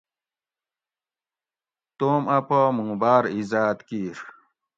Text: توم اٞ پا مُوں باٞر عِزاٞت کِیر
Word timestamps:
توم 1.97 2.23
اٞ 2.35 2.41
پا 2.47 2.59
مُوں 2.75 2.93
باٞر 3.01 3.23
عِزاٞت 3.35 3.77
کِیر 3.87 4.17